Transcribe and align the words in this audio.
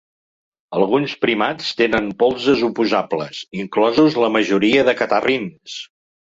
Alguns 0.77 1.11
primats 1.25 1.67
tenen 1.81 2.07
polzes 2.23 2.63
oposables, 2.69 3.43
inclosos 3.65 4.19
la 4.25 4.31
majoria 4.39 4.87
de 4.89 4.97
catarrins. 5.05 5.79